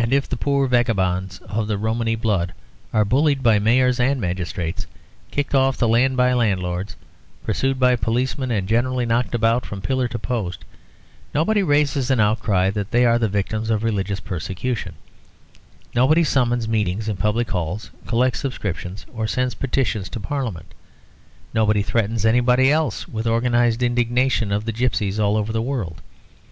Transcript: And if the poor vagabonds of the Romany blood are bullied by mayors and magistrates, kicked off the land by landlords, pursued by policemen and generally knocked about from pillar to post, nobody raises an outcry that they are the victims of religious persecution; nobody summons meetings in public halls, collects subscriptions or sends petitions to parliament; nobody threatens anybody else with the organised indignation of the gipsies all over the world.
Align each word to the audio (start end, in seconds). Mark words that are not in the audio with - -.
And 0.00 0.12
if 0.12 0.28
the 0.28 0.36
poor 0.36 0.66
vagabonds 0.66 1.38
of 1.48 1.68
the 1.68 1.78
Romany 1.78 2.16
blood 2.16 2.54
are 2.92 3.04
bullied 3.04 3.40
by 3.40 3.60
mayors 3.60 4.00
and 4.00 4.20
magistrates, 4.20 4.84
kicked 5.30 5.54
off 5.54 5.76
the 5.76 5.86
land 5.86 6.16
by 6.16 6.32
landlords, 6.32 6.96
pursued 7.44 7.78
by 7.78 7.94
policemen 7.94 8.50
and 8.50 8.66
generally 8.66 9.06
knocked 9.06 9.32
about 9.32 9.64
from 9.64 9.80
pillar 9.80 10.08
to 10.08 10.18
post, 10.18 10.64
nobody 11.32 11.62
raises 11.62 12.10
an 12.10 12.18
outcry 12.18 12.70
that 12.70 12.90
they 12.90 13.06
are 13.06 13.16
the 13.16 13.28
victims 13.28 13.70
of 13.70 13.84
religious 13.84 14.18
persecution; 14.18 14.96
nobody 15.94 16.24
summons 16.24 16.66
meetings 16.66 17.08
in 17.08 17.16
public 17.16 17.48
halls, 17.52 17.92
collects 18.08 18.40
subscriptions 18.40 19.06
or 19.14 19.28
sends 19.28 19.54
petitions 19.54 20.08
to 20.08 20.18
parliament; 20.18 20.74
nobody 21.54 21.84
threatens 21.84 22.26
anybody 22.26 22.72
else 22.72 23.06
with 23.06 23.22
the 23.22 23.30
organised 23.30 23.84
indignation 23.84 24.50
of 24.50 24.64
the 24.64 24.72
gipsies 24.72 25.20
all 25.20 25.36
over 25.36 25.52
the 25.52 25.62
world. 25.62 26.02